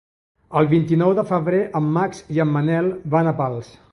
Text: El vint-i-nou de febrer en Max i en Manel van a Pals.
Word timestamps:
El 0.61 0.69
vint-i-nou 0.71 1.11
de 1.19 1.25
febrer 1.33 1.59
en 1.81 1.91
Max 1.99 2.23
i 2.37 2.43
en 2.47 2.51
Manel 2.57 2.91
van 3.17 3.33
a 3.33 3.37
Pals. 3.43 3.71